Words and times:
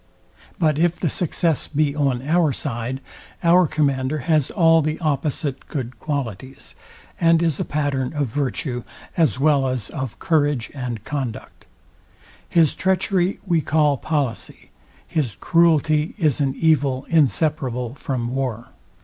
But 0.57 0.79
if 0.79 0.99
the 0.99 1.09
success 1.11 1.67
be 1.67 1.95
on 1.95 2.27
our 2.27 2.51
side, 2.51 3.01
our 3.43 3.67
commander 3.67 4.17
has 4.25 4.49
all 4.49 4.81
the 4.81 4.99
opposite 4.99 5.67
good 5.67 5.99
qualities, 5.99 6.73
and 7.19 7.39
is 7.43 7.59
a 7.59 7.63
pattern 7.65 8.11
of 8.13 8.25
virtue, 8.25 8.83
as 9.15 9.39
well 9.39 9.67
as 9.67 9.91
of 9.91 10.17
courage 10.17 10.71
and 10.73 11.03
conduct. 11.03 11.67
His 12.49 12.73
treachery 12.73 13.37
we 13.45 13.61
call 13.61 13.95
policy: 13.95 14.71
His 15.07 15.37
cruelty 15.39 16.15
is 16.17 16.41
an 16.41 16.55
evil 16.55 17.05
inseparable 17.07 17.93
from 17.93 18.33
war. 18.33 18.69